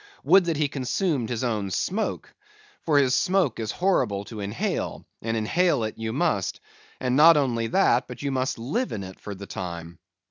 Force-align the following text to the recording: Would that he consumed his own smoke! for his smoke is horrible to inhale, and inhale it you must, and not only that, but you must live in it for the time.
Would 0.23 0.45
that 0.45 0.57
he 0.57 0.67
consumed 0.67 1.29
his 1.29 1.43
own 1.43 1.69
smoke! 1.69 2.33
for 2.87 2.97
his 2.97 3.13
smoke 3.13 3.59
is 3.59 3.69
horrible 3.71 4.25
to 4.25 4.39
inhale, 4.39 5.05
and 5.21 5.37
inhale 5.37 5.83
it 5.83 5.99
you 5.99 6.11
must, 6.11 6.59
and 6.99 7.15
not 7.15 7.37
only 7.37 7.67
that, 7.67 8.07
but 8.07 8.23
you 8.23 8.31
must 8.31 8.57
live 8.57 8.91
in 8.93 9.03
it 9.03 9.19
for 9.19 9.35
the 9.35 9.45
time. 9.45 9.99